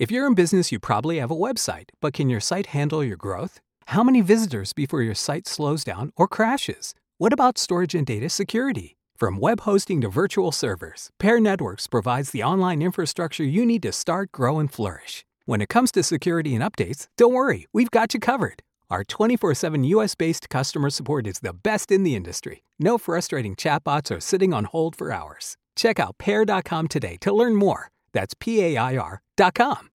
[0.00, 3.18] If you're in business, you probably have a website, but can your site handle your
[3.18, 3.60] growth?
[3.88, 6.94] How many visitors before your site slows down or crashes?
[7.18, 8.96] What about storage and data security?
[9.14, 13.92] From web hosting to virtual servers, Pair Networks provides the online infrastructure you need to
[13.92, 15.26] start, grow, and flourish.
[15.44, 18.62] When it comes to security and updates, don't worry, we've got you covered.
[18.88, 22.64] Our 24 7 US based customer support is the best in the industry.
[22.78, 25.58] No frustrating chatbots or sitting on hold for hours.
[25.76, 27.90] Check out pair.com today to learn more.
[28.14, 28.96] That's P A I
[29.40, 29.90] R.com.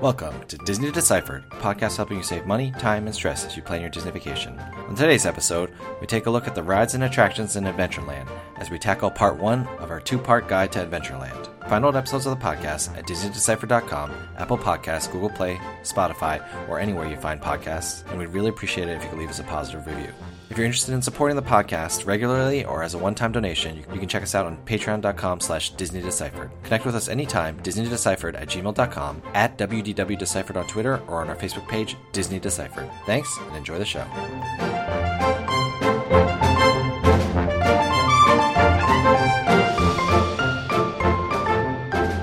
[0.00, 3.62] Welcome to Disney Deciphered, a podcast helping you save money, time, and stress as you
[3.62, 4.58] plan your Disney vacation.
[4.58, 8.28] On today's episode, we take a look at the rides and attractions in Adventureland
[8.58, 11.53] as we tackle part one of our two part guide to Adventureland.
[11.68, 17.08] Find old episodes of the podcast at DisneyDeciphered.com, Apple Podcasts, Google Play, Spotify, or anywhere
[17.08, 19.86] you find podcasts, and we'd really appreciate it if you could leave us a positive
[19.86, 20.12] review.
[20.50, 24.08] If you're interested in supporting the podcast regularly or as a one-time donation, you can
[24.08, 26.50] check us out on patreon.com slash disneydeciphered.
[26.62, 31.66] Connect with us anytime, disneydeciphered at gmail.com, at wdwdeciphered on Twitter, or on our Facebook
[31.66, 32.90] page, Disney Deciphered.
[33.06, 35.03] Thanks, and enjoy the show.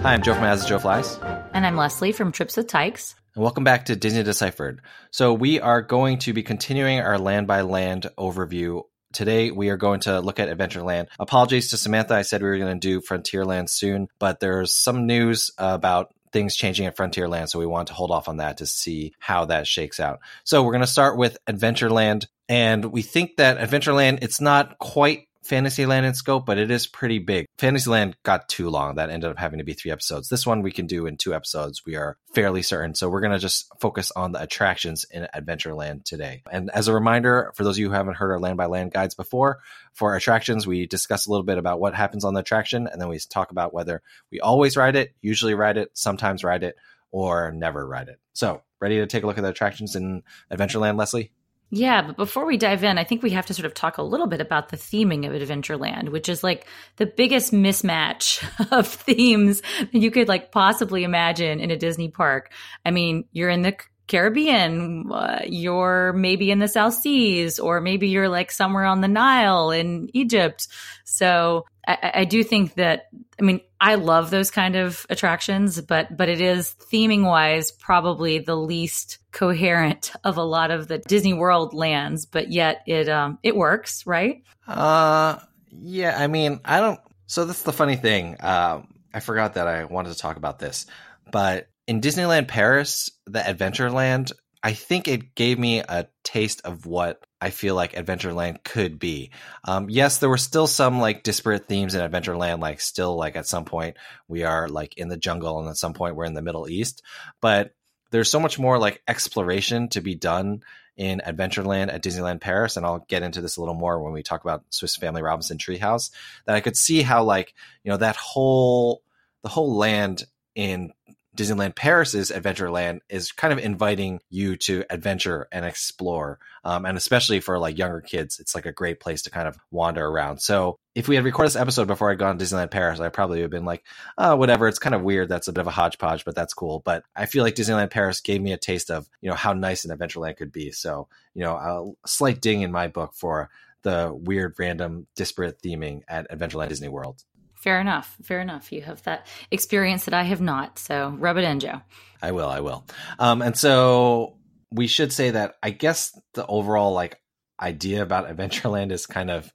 [0.02, 1.20] Hi, I'm Joe from As Joe Flies.
[1.54, 3.14] And I'm Leslie from Trips with Tykes.
[3.36, 4.82] And welcome back to Disney Deciphered.
[5.12, 8.82] So we are going to be continuing our land by land overview.
[9.14, 11.06] Today we are going to look at Adventureland.
[11.20, 15.06] Apologies to Samantha, I said we were going to do Frontierland soon, but there's some
[15.06, 18.66] news about things changing at Frontierland, so we want to hold off on that to
[18.66, 20.22] see how that shakes out.
[20.44, 25.28] So we're going to start with Adventureland, and we think that Adventureland it's not quite
[25.44, 27.46] Fantasyland in scope, but it is pretty big.
[27.58, 28.96] Fantasyland got too long.
[28.96, 30.30] That ended up having to be three episodes.
[30.30, 31.82] This one we can do in two episodes.
[31.86, 32.96] We are fairly certain.
[32.96, 36.44] So we're going to just focus on the attractions in Adventureland today.
[36.52, 38.94] And as a reminder, for those of you who haven't heard our land by land
[38.94, 39.60] guides before,
[39.94, 43.10] for attractions, we discuss a little bit about what happens on the attraction, and then
[43.10, 46.76] we talk about whether we always ride it, usually ride it, sometimes ride it,
[47.12, 48.20] or never ride it.
[48.34, 51.32] So, ready to take a look at the attractions in Adventureland, Leslie?
[51.74, 54.04] Yeah, but before we dive in, I think we have to sort of talk a
[54.04, 56.68] little bit about the theming of Adventureland, which is like
[56.98, 59.62] the biggest mismatch of themes
[59.92, 62.52] you could like possibly imagine in a Disney park.
[62.86, 63.78] I mean, you're in the
[64.10, 69.08] Caribbean, uh, you're maybe in the South Seas, or maybe you're like somewhere on the
[69.08, 70.68] Nile in Egypt.
[71.06, 73.10] So I, I, do think that
[73.40, 78.40] I mean I love those kind of attractions, but but it is theming wise probably
[78.40, 83.40] the least coherent of a lot of the Disney World lands, but yet it um
[83.44, 84.44] it works, right?
[84.68, 85.38] Uh
[85.72, 87.00] yeah, I mean I don't.
[87.28, 88.36] So that's the funny thing.
[88.42, 90.86] Um, I forgot that I wanted to talk about this,
[91.32, 94.32] but in Disneyland Paris, the Adventureland,
[94.64, 99.32] I think it gave me a taste of what I feel like Adventureland could be.
[99.64, 103.48] Um, yes, there were still some like disparate themes in Adventureland, like still like at
[103.48, 106.44] some point we are like in the jungle and at some point we're in the
[106.44, 107.02] Middle East,
[107.42, 107.74] but
[108.12, 110.64] there's so much more like exploration to be done
[110.98, 114.22] in Adventureland at Disneyland Paris, and I'll get into this a little more when we
[114.22, 116.12] talk about Swiss Family Robinson Treehouse.
[116.46, 119.02] That I could see how like you know that whole
[119.42, 120.92] the whole land in
[121.36, 126.40] Disneyland Paris's Adventureland is kind of inviting you to adventure and explore.
[126.66, 129.58] Um, and especially for like younger kids, it's like a great place to kind of
[129.72, 130.40] wander around.
[130.40, 133.38] So if we had recorded this episode before I'd gone to Disneyland Paris, I probably
[133.38, 133.84] would have been like,
[134.18, 134.68] oh, whatever.
[134.68, 135.30] It's kind of weird.
[135.30, 136.82] That's a bit of a hodgepodge, but that's cool.
[136.84, 139.86] But I feel like Disneyland Paris gave me a taste of, you know, how nice
[139.86, 140.72] an Adventureland could be.
[140.72, 141.56] So, you know,
[142.04, 143.50] a slight ding in my book for
[143.84, 147.24] the weird, random, disparate theming at Adventureland Disney World.
[147.62, 148.18] Fair enough.
[148.24, 148.72] Fair enough.
[148.72, 150.80] You have that experience that I have not.
[150.80, 151.82] So rub it in, Joe.
[152.20, 152.50] I will.
[152.50, 152.84] I will.
[153.20, 154.38] Um, and so
[154.72, 157.20] we should say that I guess the overall like
[157.62, 159.54] idea about Adventureland is kind of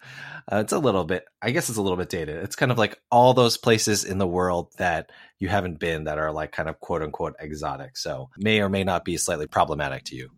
[0.51, 2.45] uh, it's a little bit I guess it's a little bit dated.
[2.45, 6.19] It's kind of like all those places in the world that you haven't been that
[6.19, 7.97] are like kind of quote unquote exotic.
[7.97, 10.31] So may or may not be slightly problematic to you.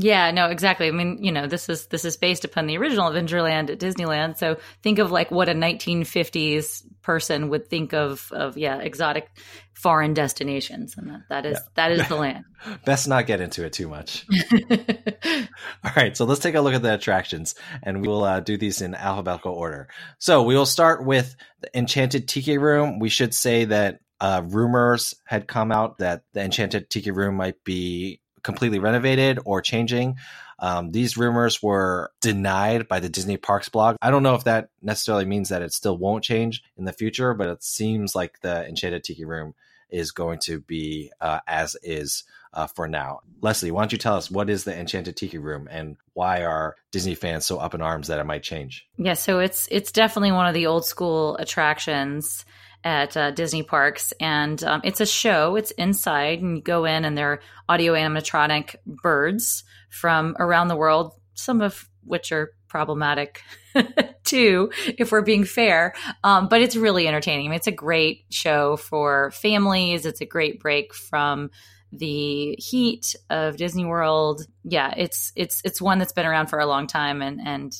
[0.00, 0.86] Yeah, no, exactly.
[0.86, 4.38] I mean, you know, this is this is based upon the original Adventureland at Disneyland.
[4.38, 9.28] So think of like what a 1950s person would think of of yeah, exotic
[9.72, 11.68] foreign destinations, and that, that is yeah.
[11.74, 12.44] that is the land.
[12.84, 14.24] Best not get into it too much.
[14.70, 18.56] All right, so let's take a look at the attractions, and we will uh, do
[18.56, 19.88] these in alphabetical order.
[20.20, 23.00] So we will start with the Enchanted Tiki Room.
[23.00, 27.64] We should say that uh, rumors had come out that the Enchanted Tiki Room might
[27.64, 30.16] be completely renovated or changing.
[30.58, 33.96] Um, these rumors were denied by the Disney Parks blog.
[34.02, 37.32] I don't know if that necessarily means that it still won't change in the future,
[37.34, 39.54] but it seems like the Enchanted Tiki Room
[39.90, 43.20] is going to be uh, as is uh, for now.
[43.40, 46.76] Leslie, why don't you tell us what is the Enchanted Tiki Room and why are
[46.90, 48.86] Disney fans so up in arms that it might change?
[48.96, 52.44] Yeah, so it's it's definitely one of the old school attractions
[52.84, 55.56] at uh, Disney parks, and um, it's a show.
[55.56, 61.12] It's inside, and you go in, and they're audio animatronic birds from around the world.
[61.34, 63.42] Some of which are problematic
[64.24, 65.94] too, if we're being fair.
[66.22, 67.46] Um, but it's really entertaining.
[67.46, 70.06] I mean, it's a great show for families.
[70.06, 71.50] It's a great break from
[71.92, 74.46] the heat of Disney World.
[74.64, 77.72] Yeah, it's it's it's one that's been around for a long time, and and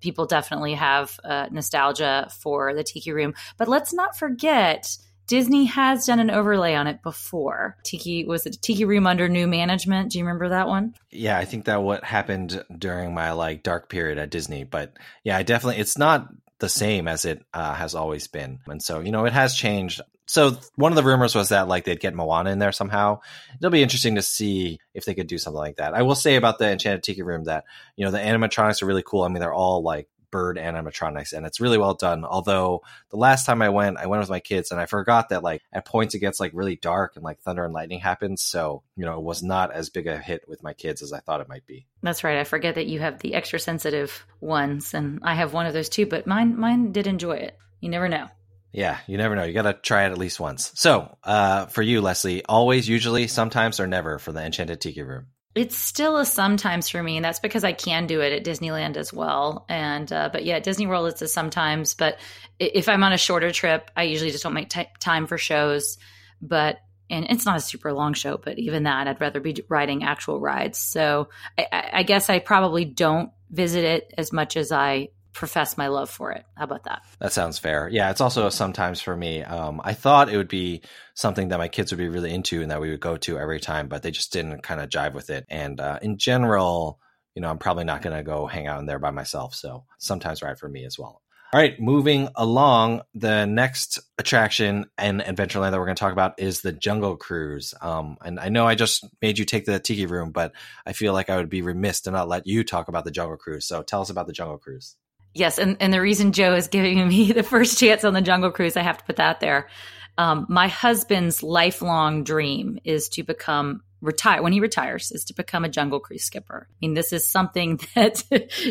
[0.00, 3.34] people definitely have uh, nostalgia for the Tiki Room.
[3.56, 4.96] But let's not forget.
[5.26, 7.76] Disney has done an overlay on it before.
[7.84, 10.10] Tiki was it Tiki Room under new management?
[10.10, 10.94] Do you remember that one?
[11.10, 14.64] Yeah, I think that what happened during my like dark period at Disney.
[14.64, 16.28] But yeah, I definitely it's not
[16.60, 20.00] the same as it uh, has always been, and so you know it has changed
[20.28, 23.20] so one of the rumors was that like they'd get Moana in there somehow.
[23.58, 25.94] It'll be interesting to see if they could do something like that.
[25.94, 27.64] I will say about the Enchanted Tiki Room that
[27.96, 29.22] you know the animatronics are really cool.
[29.22, 32.26] I mean, they're all like bird animatronics and it's really well done.
[32.26, 35.42] Although the last time I went, I went with my kids and I forgot that
[35.42, 38.42] like at points it gets like really dark and like thunder and lightning happens.
[38.42, 41.20] So, you know, it was not as big a hit with my kids as I
[41.20, 41.86] thought it might be.
[42.02, 42.36] That's right.
[42.36, 45.88] I forget that you have the extra sensitive ones and I have one of those
[45.88, 47.56] too, but mine mine did enjoy it.
[47.80, 48.28] You never know.
[48.72, 49.44] Yeah, you never know.
[49.44, 50.72] You got to try it at least once.
[50.74, 55.28] So, uh, for you, Leslie, always, usually, sometimes, or never for the Enchanted Tiki Room?
[55.54, 58.96] It's still a sometimes for me, and that's because I can do it at Disneyland
[58.96, 59.64] as well.
[59.68, 61.94] And uh, but yeah, Disney World it's a sometimes.
[61.94, 62.18] But
[62.60, 65.98] if I'm on a shorter trip, I usually just don't make t- time for shows.
[66.40, 66.78] But
[67.10, 70.38] and it's not a super long show, but even that, I'd rather be riding actual
[70.38, 70.78] rides.
[70.78, 75.86] So I, I guess I probably don't visit it as much as I profess my
[75.86, 76.44] love for it.
[76.56, 77.02] How about that?
[77.20, 77.88] That sounds fair.
[77.88, 79.44] Yeah, it's also sometimes for me.
[79.44, 80.82] Um, I thought it would be
[81.14, 83.60] something that my kids would be really into and that we would go to every
[83.60, 85.46] time, but they just didn't kind of jive with it.
[85.48, 86.98] And uh, in general,
[87.36, 89.54] you know, I'm probably not going to go hang out in there by myself.
[89.54, 91.22] So sometimes right for me as well.
[91.52, 96.40] All right, moving along, the next attraction and Adventureland that we're going to talk about
[96.40, 97.74] is the Jungle Cruise.
[97.80, 100.52] Um, and I know I just made you take the Tiki Room, but
[100.84, 103.36] I feel like I would be remiss to not let you talk about the Jungle
[103.36, 103.66] Cruise.
[103.66, 104.96] So tell us about the Jungle Cruise.
[105.34, 108.50] Yes, and, and the reason Joe is giving me the first chance on the Jungle
[108.50, 109.68] Cruise, I have to put that there.
[110.16, 115.64] Um, my husband's lifelong dream is to become retire when he retires is to become
[115.64, 116.68] a jungle cruise skipper.
[116.70, 118.24] I mean, this is something that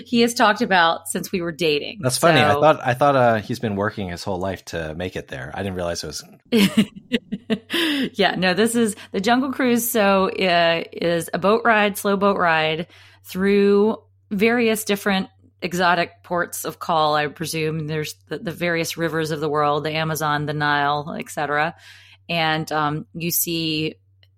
[0.05, 1.99] he has talked about since we were dating.
[2.01, 2.39] That's funny.
[2.39, 5.27] So, I thought I thought uh, he's been working his whole life to make it
[5.27, 5.51] there.
[5.53, 6.23] I didn't realize it was.
[8.13, 8.53] yeah, no.
[8.53, 9.89] This is the jungle cruise.
[9.89, 12.87] So uh, is a boat ride, slow boat ride
[13.23, 14.01] through
[14.31, 15.29] various different
[15.61, 17.87] exotic ports of call, I presume.
[17.87, 21.75] There's the, the various rivers of the world, the Amazon, the Nile, etc.
[22.29, 23.95] And um, you see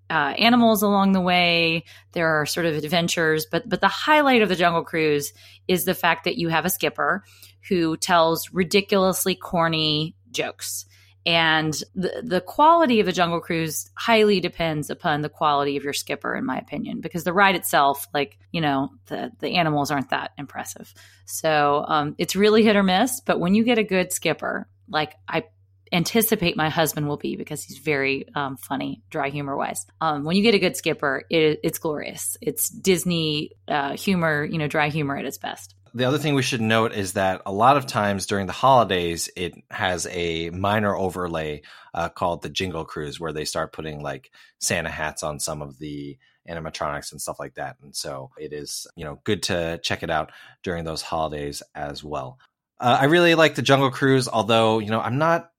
[0.09, 1.83] uh, animals along the way.
[2.13, 5.33] There are sort of adventures, but but the highlight of the Jungle Cruise
[5.67, 7.23] is the fact that you have a skipper
[7.67, 10.85] who tells ridiculously corny jokes.
[11.25, 15.93] And the, the quality of a Jungle Cruise highly depends upon the quality of your
[15.93, 20.09] skipper, in my opinion, because the ride itself, like, you know, the, the animals aren't
[20.11, 20.93] that impressive.
[21.25, 23.21] So um, it's really hit or miss.
[23.21, 25.43] But when you get a good skipper, like I
[25.91, 29.85] anticipate my husband will be because he's very um, funny, dry humor wise.
[29.99, 32.37] Um, when you get a good skipper, it, it's glorious.
[32.41, 35.75] It's Disney uh, humor, you know, dry humor at its best.
[35.93, 39.29] The other thing we should note is that a lot of times during the holidays,
[39.35, 41.61] it has a minor overlay
[41.93, 45.79] uh, called the Jingle Cruise, where they start putting like Santa hats on some of
[45.79, 46.17] the
[46.47, 47.77] animatronics and stuff like that.
[47.81, 50.31] And so it is, you know, good to check it out
[50.63, 52.39] during those holidays as well.
[52.79, 55.51] Uh, I really like the Jungle Cruise, although, you know, I'm not,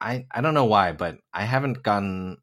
[0.00, 2.38] I, I don't know why, but I haven't gotten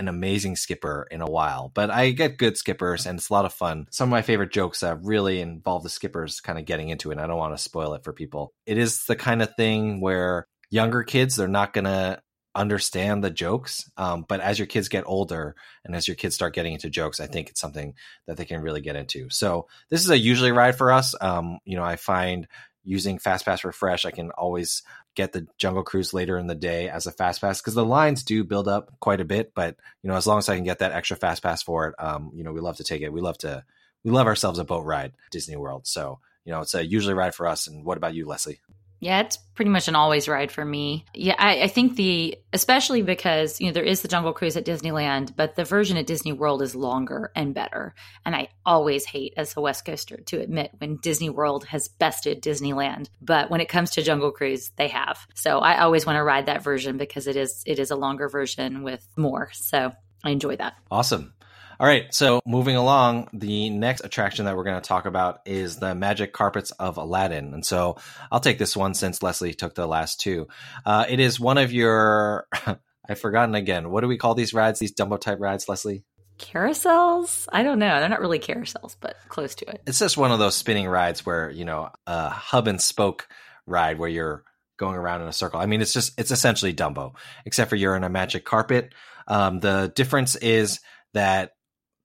[0.00, 3.44] an amazing skipper in a while, but I get good skippers and it's a lot
[3.44, 3.86] of fun.
[3.90, 7.18] Some of my favorite jokes uh, really involve the skippers kind of getting into it.
[7.18, 8.54] I don't want to spoil it for people.
[8.66, 12.20] It is the kind of thing where younger kids, they're not going to
[12.54, 13.88] understand the jokes.
[13.96, 15.54] Um, but as your kids get older
[15.84, 17.94] and as your kids start getting into jokes, I think it's something
[18.26, 19.28] that they can really get into.
[19.30, 21.14] So this is a usually ride for us.
[21.20, 22.48] Um, you know, I find
[22.82, 24.82] using FastPass Refresh, I can always
[25.14, 28.22] get the Jungle Cruise later in the day as a fast pass because the lines
[28.22, 29.52] do build up quite a bit.
[29.54, 31.94] But you know, as long as I can get that extra fast pass for it,
[31.98, 33.12] um, you know, we love to take it.
[33.12, 33.64] We love to
[34.04, 35.86] we love ourselves a boat ride Disney World.
[35.86, 37.66] So you know, it's a usually ride for us.
[37.66, 38.60] And what about you, Leslie?
[39.00, 41.06] Yeah, it's pretty much an always ride for me.
[41.14, 44.66] Yeah, I, I, think the especially because you know there is the Jungle Cruise at
[44.66, 47.94] Disneyland, but the version at Disney World is longer and better.
[48.26, 52.42] And I always hate as a West Coaster to admit when Disney World has bested
[52.42, 55.26] Disneyland, but when it comes to Jungle Cruise, they have.
[55.34, 58.28] So I always want to ride that version because it is it is a longer
[58.28, 59.50] version with more.
[59.54, 59.92] So
[60.22, 60.74] I enjoy that.
[60.90, 61.32] Awesome.
[61.80, 65.76] All right, so moving along, the next attraction that we're going to talk about is
[65.76, 67.54] the Magic Carpets of Aladdin.
[67.54, 67.96] And so
[68.30, 70.48] I'll take this one since Leslie took the last two.
[70.84, 72.46] Uh, it is one of your,
[73.08, 76.04] I've forgotten again, what do we call these rides, these Dumbo type rides, Leslie?
[76.38, 77.48] Carousels?
[77.50, 77.98] I don't know.
[77.98, 79.80] They're not really carousels, but close to it.
[79.86, 83.26] It's just one of those spinning rides where, you know, a hub and spoke
[83.64, 84.44] ride where you're
[84.76, 85.58] going around in a circle.
[85.58, 87.14] I mean, it's just, it's essentially Dumbo,
[87.46, 88.92] except for you're in a magic carpet.
[89.26, 90.80] Um, the difference is
[91.14, 91.52] that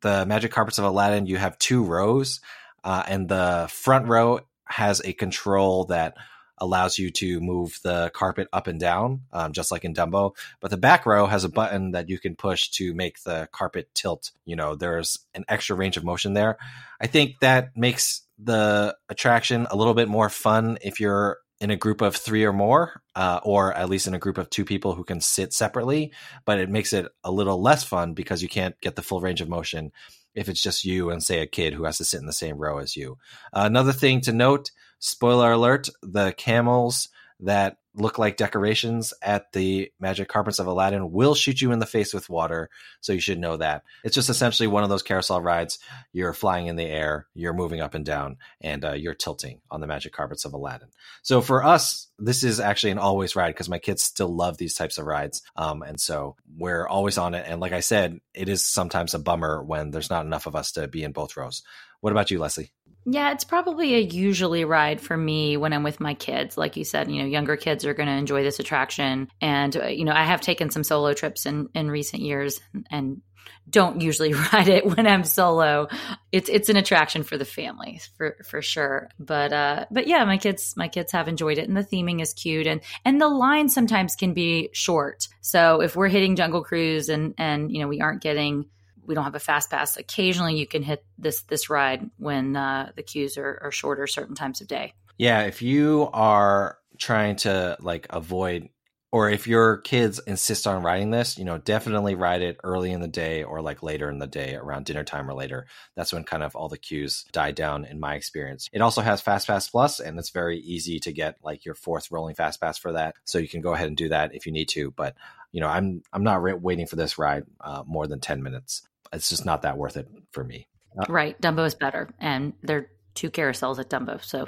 [0.06, 2.40] the Magic Carpets of Aladdin, you have two rows,
[2.84, 6.14] uh, and the front row has a control that
[6.60, 10.36] allows you to move the carpet up and down, um, just like in Dumbo.
[10.62, 13.90] But the back row has a button that you can push to make the carpet
[13.96, 14.30] tilt.
[14.46, 16.60] You know, there's an extra range of motion there.
[17.02, 21.78] I think that makes the attraction a little bit more fun if you're in a
[21.78, 24.94] group of three or more, uh, or at least in a group of two people
[24.94, 26.12] who can sit separately.
[26.46, 29.42] But it makes it a little less fun because you can't get the full range
[29.42, 29.92] of motion
[30.34, 32.58] if it's just you and, say, a kid who has to sit in the same
[32.58, 33.18] row as you.
[33.54, 37.10] Uh, another thing to note spoiler alert the camels
[37.42, 41.86] that look like decorations at the magic carpets of Aladdin will shoot you in the
[41.86, 42.70] face with water.
[43.00, 43.84] So you should know that.
[44.04, 45.80] It's just essentially one of those carousel rides.
[46.12, 49.80] You're flying in the air, you're moving up and down, and uh, you're tilting on
[49.80, 50.90] the magic carpets of Aladdin.
[51.24, 54.74] So for us, this is actually an always ride because my kids still love these
[54.74, 55.42] types of rides.
[55.56, 57.46] Um, and so we're always on it.
[57.48, 60.74] And like I said, it is sometimes a bummer when there's not enough of us
[60.74, 61.64] to be in both rows.
[62.02, 62.72] What about you, Leslie?
[63.06, 66.58] Yeah, it's probably a usually ride for me when I'm with my kids.
[66.58, 69.30] Like you said, you know, younger kids are going to enjoy this attraction.
[69.40, 72.60] And, uh, you know, I have taken some solo trips in, in recent years
[72.90, 73.22] and
[73.70, 75.88] don't usually ride it when I'm solo.
[76.32, 79.10] It's it's an attraction for the family for for sure.
[79.20, 82.34] But uh but yeah, my kids my kids have enjoyed it and the theming is
[82.34, 85.28] cute and and the line sometimes can be short.
[85.42, 88.66] So if we're hitting Jungle Cruise and and you know we aren't getting
[89.06, 89.98] we don't have a fast pass.
[89.98, 94.36] Occasionally, you can hit this this ride when uh, the queues are, are shorter certain
[94.36, 94.94] times of day.
[95.18, 98.70] Yeah, if you are trying to like avoid
[99.16, 103.00] or if your kids insist on riding this, you know, definitely ride it early in
[103.00, 105.68] the day or like later in the day around dinner time or later.
[105.96, 108.68] That's when kind of all the queues die down in my experience.
[108.74, 112.12] It also has Fast Pass Plus and it's very easy to get like your fourth
[112.12, 113.16] rolling Fast Pass for that.
[113.24, 115.16] So you can go ahead and do that if you need to, but
[115.54, 118.86] you know, I'm I'm not re- waiting for this ride uh, more than 10 minutes
[119.16, 120.68] it's just not that worth it for me.
[120.98, 121.40] Uh, right.
[121.42, 122.10] Dumbo is better.
[122.20, 124.24] And there are two carousels at Dumbo.
[124.24, 124.48] So,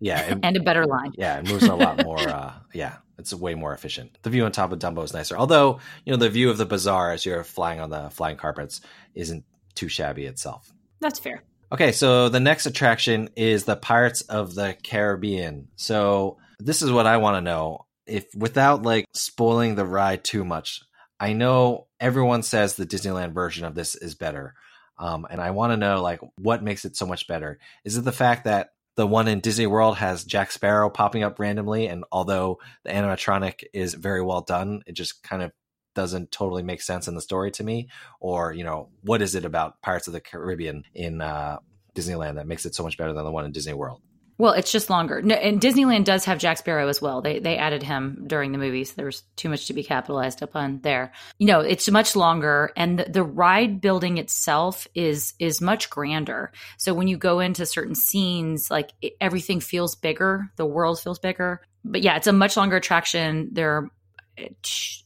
[0.00, 0.20] yeah.
[0.20, 1.12] It, and a better line.
[1.16, 1.38] Yeah.
[1.38, 2.18] It moves a lot more.
[2.18, 2.96] Uh, yeah.
[3.18, 4.18] It's way more efficient.
[4.22, 5.36] The view on top of Dumbo is nicer.
[5.36, 8.80] Although, you know, the view of the bazaar as you're flying on the flying carpets
[9.14, 9.44] isn't
[9.74, 10.70] too shabby itself.
[11.00, 11.42] That's fair.
[11.72, 11.92] Okay.
[11.92, 15.68] So the next attraction is the Pirates of the Caribbean.
[15.76, 17.86] So this is what I want to know.
[18.06, 20.82] If without like spoiling the ride too much,
[21.18, 24.54] I know everyone says the Disneyland version of this is better.
[24.98, 27.58] Um, and I want to know like what makes it so much better.
[27.84, 31.38] Is it the fact that the one in Disney World has Jack Sparrow popping up
[31.38, 35.52] randomly, and although the animatronic is very well done, it just kind of
[35.94, 37.88] doesn't totally make sense in the story to me.
[38.20, 41.58] Or you know, what is it about Pirates of the Caribbean in uh,
[41.94, 44.00] Disneyland that makes it so much better than the one in Disney World?
[44.38, 45.22] Well, it's just longer.
[45.22, 47.22] No, and Disneyland does have Jack Sparrow as well.
[47.22, 50.42] They they added him during the movie, so there was too much to be capitalized
[50.42, 51.12] upon there.
[51.38, 56.52] You know, it's much longer, and the, the ride building itself is is much grander.
[56.76, 61.18] So when you go into certain scenes, like it, everything feels bigger, the world feels
[61.18, 61.62] bigger.
[61.82, 63.50] But yeah, it's a much longer attraction.
[63.52, 63.88] There,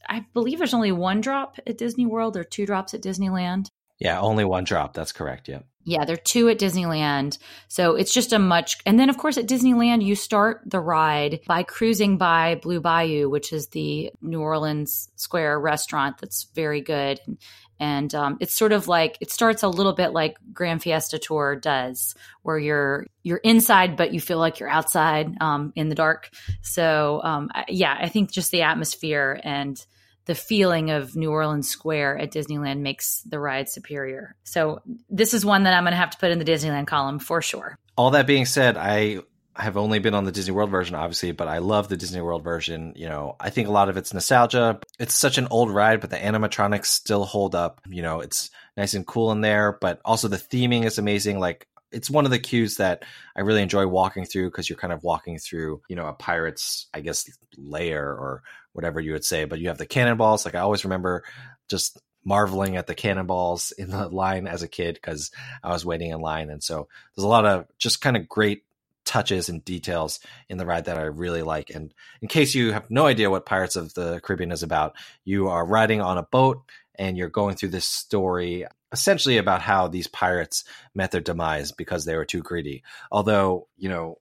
[0.09, 3.67] I believe there's only one drop at Disney World or two drops at Disneyland.
[4.01, 4.93] Yeah, only one drop.
[4.93, 5.47] That's correct.
[5.47, 5.59] Yeah.
[5.83, 7.37] Yeah, there are two at Disneyland.
[7.67, 8.77] So it's just a much.
[8.85, 13.29] And then, of course, at Disneyland, you start the ride by cruising by Blue Bayou,
[13.29, 17.19] which is the New Orleans Square restaurant that's very good.
[17.27, 17.37] And,
[17.79, 21.55] and um, it's sort of like it starts a little bit like Gran Fiesta Tour
[21.55, 26.29] does, where you're you're inside but you feel like you're outside um, in the dark.
[26.63, 29.83] So um, yeah, I think just the atmosphere and
[30.25, 34.35] the feeling of New Orleans Square at Disneyland makes the ride superior.
[34.43, 37.19] So this is one that I'm going to have to put in the Disneyland column
[37.19, 37.77] for sure.
[37.95, 39.19] All that being said, I
[39.55, 42.43] have only been on the Disney World version, obviously, but I love the Disney World
[42.43, 42.93] version.
[42.95, 44.79] You know, I think a lot of it's nostalgia.
[44.97, 47.81] It's such an old ride, but the animatronics still hold up.
[47.87, 51.39] You know, it's nice and cool in there, but also the theming is amazing.
[51.39, 53.03] Like it's one of the queues that
[53.35, 56.87] I really enjoy walking through because you're kind of walking through, you know, a pirate's,
[56.93, 58.43] I guess, lair or
[58.73, 59.45] whatever you would say.
[59.45, 60.45] But you have the cannonballs.
[60.45, 61.23] Like I always remember
[61.67, 65.31] just marveling at the cannonballs in the line as a kid because
[65.63, 66.49] I was waiting in line.
[66.49, 68.63] And so there's a lot of just kind of great
[69.03, 71.71] touches and details in the ride that I really like.
[71.71, 74.95] And in case you have no idea what Pirates of the Caribbean is about,
[75.25, 76.61] you are riding on a boat
[76.95, 82.05] and you're going through this story essentially about how these pirates met their demise because
[82.05, 82.83] they were too greedy.
[83.11, 84.17] Although, you know,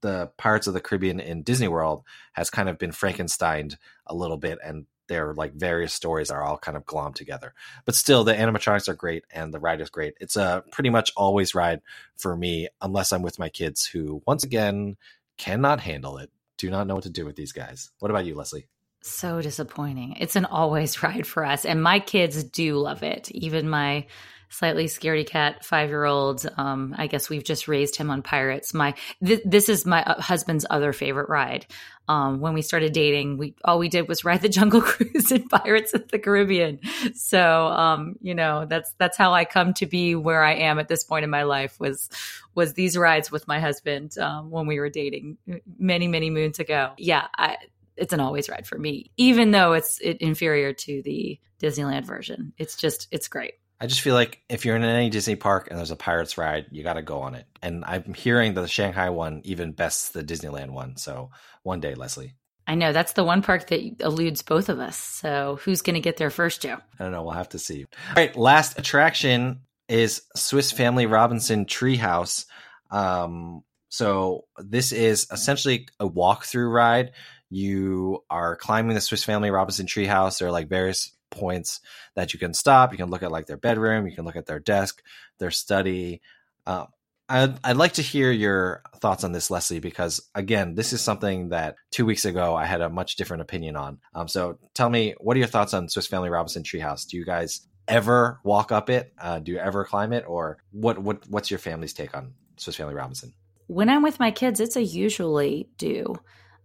[0.00, 2.02] the Pirates of the Caribbean in Disney World
[2.32, 3.76] has kind of been Frankensteined
[4.06, 7.54] a little bit and their like various stories are all kind of glommed together.
[7.84, 10.14] But still the animatronics are great and the ride is great.
[10.20, 11.80] It's a pretty much always ride
[12.16, 14.96] for me unless I'm with my kids who once again
[15.38, 16.30] cannot handle it.
[16.58, 17.90] Do not know what to do with these guys.
[17.98, 18.68] What about you, Leslie?
[19.02, 20.16] So disappointing.
[20.18, 21.64] It's an always ride for us.
[21.64, 23.30] And my kids do love it.
[23.30, 24.06] Even my
[24.52, 26.46] slightly scaredy cat five year old.
[26.56, 28.74] Um, I guess we've just raised him on pirates.
[28.74, 28.94] My
[29.24, 31.66] th- this is my uh, husband's other favorite ride.
[32.06, 35.48] Um, when we started dating, we all we did was ride the Jungle Cruise and
[35.48, 36.80] Pirates of the Caribbean.
[37.14, 40.88] So um, you know that's that's how I come to be where I am at
[40.88, 42.10] this point in my life was
[42.54, 45.38] was these rides with my husband um, when we were dating
[45.78, 46.92] many many moons ago.
[46.98, 47.56] Yeah, I,
[47.96, 52.52] it's an always ride for me, even though it's inferior to the Disneyland version.
[52.58, 53.54] It's just it's great.
[53.80, 56.66] I just feel like if you're in any Disney park and there's a Pirates ride,
[56.70, 57.46] you got to go on it.
[57.62, 60.96] And I'm hearing that the Shanghai one even bests the Disneyland one.
[60.96, 61.30] So
[61.64, 62.34] one day, Leslie.
[62.64, 64.96] I know that's the one park that eludes both of us.
[64.96, 66.78] So who's going to get there first, Joe?
[66.98, 67.24] I don't know.
[67.24, 67.84] We'll have to see.
[68.08, 72.46] All right, last attraction is Swiss Family Robinson Treehouse.
[72.92, 77.12] Um, so this is essentially a walkthrough ride.
[77.52, 80.38] You are climbing the Swiss Family Robinson Treehouse.
[80.38, 81.80] There are like various points
[82.14, 82.92] that you can stop.
[82.92, 85.02] You can look at like their bedroom, you can look at their desk,
[85.38, 86.22] their study.
[86.66, 86.86] Um,
[87.28, 91.50] I'd, I'd like to hear your thoughts on this, Leslie, because again, this is something
[91.50, 93.98] that two weeks ago I had a much different opinion on.
[94.14, 97.06] Um, so tell me, what are your thoughts on Swiss Family Robinson Treehouse?
[97.06, 99.12] Do you guys ever walk up it?
[99.20, 100.98] Uh, do you ever climb it, or what?
[100.98, 101.28] What?
[101.28, 103.34] What's your family's take on Swiss Family Robinson?
[103.66, 106.14] When I'm with my kids, it's a usually do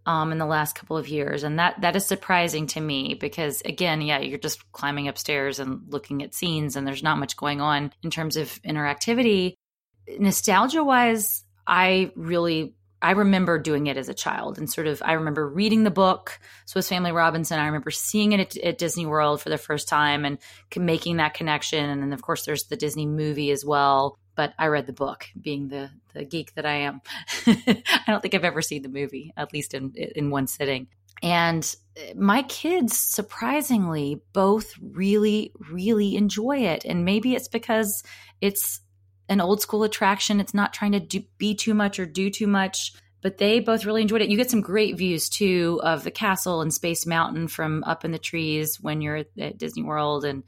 [0.08, 3.60] um, in the last couple of years, and that that is surprising to me because
[3.60, 7.60] again, yeah, you're just climbing upstairs and looking at scenes, and there's not much going
[7.60, 9.52] on in terms of interactivity.
[10.18, 15.12] Nostalgia wise, I really I remember doing it as a child and sort of I
[15.12, 17.58] remember reading the book Swiss Family Robinson.
[17.58, 20.38] I remember seeing it at, at, Disney World for the first time and
[20.74, 21.84] making that connection.
[21.84, 25.26] And then of course there's the Disney movie as well but I read the book,
[25.38, 27.00] being the the geek that I am.
[27.46, 30.86] I don't think I've ever seen the movie, at least in in one sitting.
[31.24, 36.84] And eh, my kids, surprisingly, both really, really enjoy it.
[36.84, 38.04] And maybe it's because
[38.40, 38.80] it's
[39.28, 40.38] an old school attraction.
[40.38, 43.84] It's not trying to do, be too much or do too much, but they both
[43.84, 44.28] really enjoyed it.
[44.28, 48.12] You get some great views too of the castle and Space Mountain from up in
[48.12, 50.24] the trees when you're at Disney World.
[50.24, 50.44] And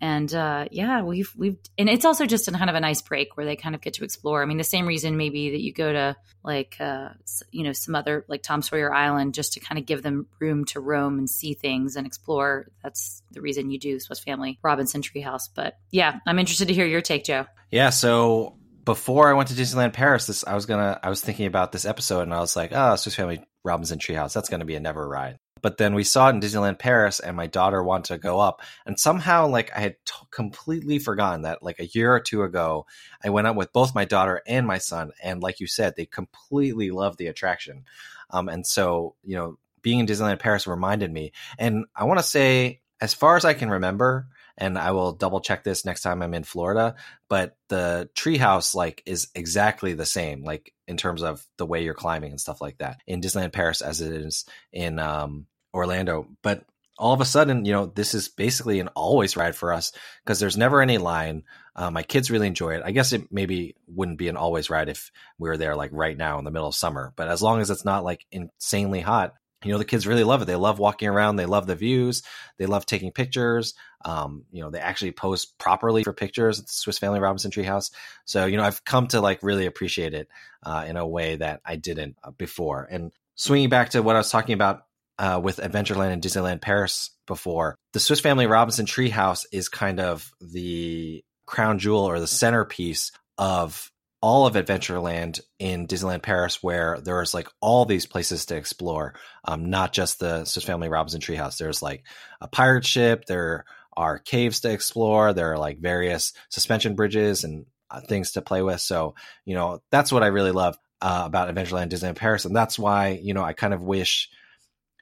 [0.00, 3.36] and uh, yeah, we've we've and it's also just a kind of a nice break
[3.36, 4.42] where they kind of get to explore.
[4.42, 7.10] I mean, the same reason maybe that you go to like uh,
[7.50, 10.64] you know some other like Tom Sawyer Island just to kind of give them room
[10.66, 12.68] to roam and see things and explore.
[12.82, 15.50] That's the reason you do Swiss Family Robinson Treehouse.
[15.54, 17.46] But yeah, I'm interested to hear your take, Joe.
[17.70, 21.46] Yeah, so before I went to Disneyland Paris, this I was gonna I was thinking
[21.46, 24.76] about this episode and I was like, oh, Swiss Family Robinson Treehouse, that's gonna be
[24.76, 25.38] a never ride.
[25.62, 28.62] But then we saw it in Disneyland Paris, and my daughter wanted to go up.
[28.86, 32.86] And somehow, like, I had t- completely forgotten that, like, a year or two ago,
[33.22, 35.12] I went up with both my daughter and my son.
[35.22, 37.84] And like you said, they completely loved the attraction.
[38.30, 41.32] Um, and so, you know, being in Disneyland Paris reminded me.
[41.58, 45.40] And I want to say, as far as I can remember, and I will double
[45.40, 46.96] check this next time I'm in Florida.
[47.28, 51.94] But the treehouse like is exactly the same, like in terms of the way you're
[51.94, 56.28] climbing and stuff like that in Disneyland Paris as it is in um, Orlando.
[56.42, 56.64] But
[56.98, 59.92] all of a sudden, you know, this is basically an always ride for us
[60.24, 61.44] because there's never any line.
[61.74, 62.82] Uh, my kids really enjoy it.
[62.84, 66.16] I guess it maybe wouldn't be an always ride if we were there like right
[66.16, 67.14] now in the middle of summer.
[67.16, 70.42] But as long as it's not like insanely hot, you know, the kids really love
[70.42, 70.46] it.
[70.46, 71.36] They love walking around.
[71.36, 72.22] They love the views.
[72.58, 73.74] They love taking pictures.
[74.04, 77.92] Um, you know, they actually pose properly for pictures at the Swiss Family Robinson Treehouse.
[78.24, 80.28] So, you know, I've come to like really appreciate it
[80.62, 82.88] uh, in a way that I didn't uh, before.
[82.90, 84.84] And swinging back to what I was talking about
[85.20, 87.76] uh, with Adventureland and Disneyland Paris before.
[87.92, 93.92] The Swiss Family Robinson Treehouse is kind of the crown jewel or the centerpiece of
[94.22, 99.68] all of Adventureland in Disneyland Paris, where there's like all these places to explore, um,
[99.68, 101.58] not just the Swiss Family Robinson Treehouse.
[101.58, 102.04] There's like
[102.40, 107.66] a pirate ship, there are caves to explore, there are like various suspension bridges and
[107.90, 108.80] uh, things to play with.
[108.80, 112.46] So, you know, that's what I really love uh, about Adventureland Disneyland Paris.
[112.46, 114.30] And that's why, you know, I kind of wish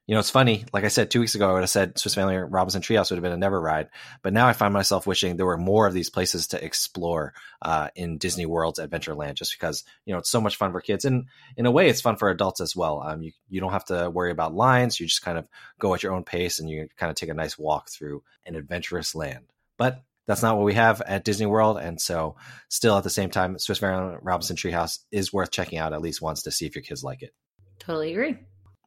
[0.09, 0.65] you know, it's funny.
[0.73, 3.19] Like I said two weeks ago, I would have said Swiss Family Robinson Treehouse would
[3.19, 3.91] have been a never ride,
[4.23, 7.89] but now I find myself wishing there were more of these places to explore uh,
[7.95, 11.27] in Disney World's Adventureland, just because you know it's so much fun for kids, and
[11.59, 13.03] in a way, it's fun for adults as well.
[13.07, 15.47] Um, you you don't have to worry about lines; you just kind of
[15.79, 18.57] go at your own pace, and you kind of take a nice walk through an
[18.57, 19.45] adventurous land.
[19.77, 22.37] But that's not what we have at Disney World, and so
[22.71, 26.23] still at the same time, Swiss Family Robinson Treehouse is worth checking out at least
[26.23, 27.35] once to see if your kids like it.
[27.79, 28.39] Totally agree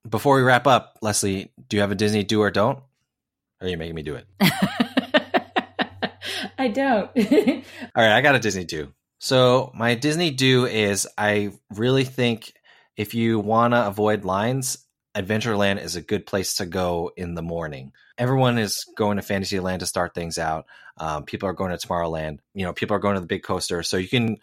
[0.07, 2.77] before we wrap up, Leslie, do you have a Disney do or don't?
[2.77, 4.25] Or are you making me do it?
[6.57, 7.09] I don't.
[7.95, 8.93] All right, I got a Disney do.
[9.19, 12.53] So my Disney do is I really think
[12.97, 14.79] if you want to avoid lines,
[15.15, 17.91] Adventureland is a good place to go in the morning.
[18.17, 20.65] Everyone is going to Fantasyland to start things out.
[20.97, 22.39] Um, people are going to Tomorrowland.
[22.53, 24.37] You know, people are going to the big coaster, so you can,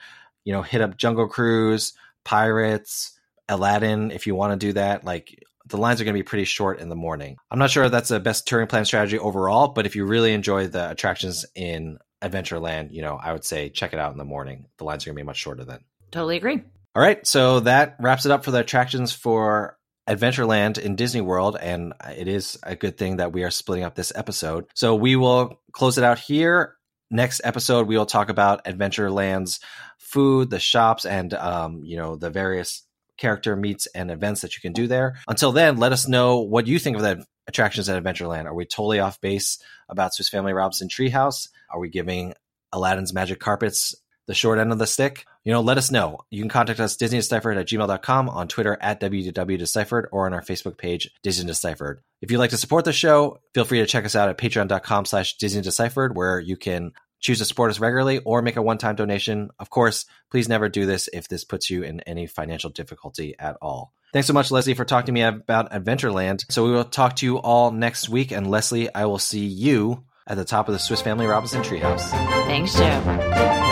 [0.44, 1.94] you know, hit up Jungle Cruise,
[2.24, 3.18] Pirates,
[3.48, 5.04] Aladdin if you want to do that.
[5.04, 7.36] Like the lines are going to be pretty short in the morning.
[7.50, 10.32] I'm not sure if that's the best touring plan strategy overall, but if you really
[10.32, 14.24] enjoy the attractions in Adventureland, you know, I would say check it out in the
[14.24, 14.66] morning.
[14.78, 15.80] The lines are going to be much shorter then.
[16.10, 16.62] Totally agree.
[16.94, 19.78] All right, so that wraps it up for the attractions for
[20.08, 23.94] Adventureland in Disney World, and it is a good thing that we are splitting up
[23.94, 24.64] this episode.
[24.74, 26.76] So we will close it out here.
[27.10, 29.60] Next episode, we will talk about Adventureland's
[29.98, 32.82] food, the shops, and um, you know the various
[33.18, 35.16] character meets and events that you can do there.
[35.28, 38.46] Until then, let us know what you think of the attractions at Adventureland.
[38.46, 41.48] Are we totally off base about Swiss Family Robinson Treehouse?
[41.70, 42.34] Are we giving
[42.72, 43.94] Aladdin's Magic Carpets
[44.26, 45.24] the short end of the stick?
[45.44, 46.20] You know, let us know.
[46.30, 50.76] You can contact us, DisneyDeciphered at gmail.com, on Twitter at WWDeciphered, or on our Facebook
[50.76, 52.02] page, Disney Deciphered.
[52.20, 55.06] If you'd like to support the show, feel free to check us out at patreon.com
[55.06, 58.96] slash Disney Deciphered, where you can choose to support us regularly or make a one-time
[58.96, 59.50] donation.
[59.58, 63.56] Of course, please never do this if this puts you in any financial difficulty at
[63.60, 63.92] all.
[64.12, 66.50] Thanks so much, Leslie, for talking to me about Adventureland.
[66.50, 68.32] So we will talk to you all next week.
[68.32, 72.08] And Leslie, I will see you at the top of the Swiss Family Robinson Treehouse.
[72.46, 73.67] Thanks, Joe.